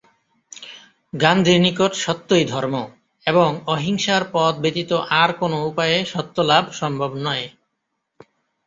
গান্ধীর 1.13 1.59
নিকট 1.61 1.91
সত্যই 1.95 2.45
ধর্ম 2.45 2.75
এবং 3.25 3.49
অহিংসার 3.67 4.23
পথ 4.33 4.53
ব্যতীত 4.59 4.91
আর 5.21 5.29
কোনো 5.33 5.57
উপায়ে 5.65 5.97
সত্যলাভ 6.05 6.63
সম্ভব 6.71 7.11
নয়। 7.25 7.45